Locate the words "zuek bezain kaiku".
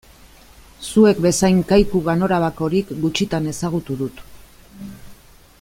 0.91-2.01